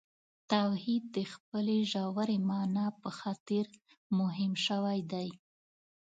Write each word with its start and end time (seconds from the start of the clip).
توحید 0.51 1.03
د 1.17 1.17
خپلې 1.33 1.77
ژورې 1.91 2.37
معنا 2.49 2.87
په 3.01 3.09
خاطر 3.19 3.65
مهم 4.19 4.51
شوی 4.65 4.99
دی. 5.11 5.29